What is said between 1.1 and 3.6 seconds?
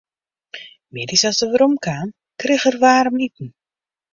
as er werom kaam, krige er waarmiten.